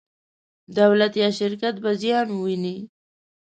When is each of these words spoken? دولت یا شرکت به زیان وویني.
دولت 0.77 1.13
یا 1.21 1.29
شرکت 1.39 1.75
به 1.83 1.91
زیان 2.01 2.27
وویني. 2.31 2.75